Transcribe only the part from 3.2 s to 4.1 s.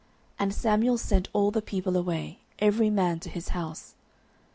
his house.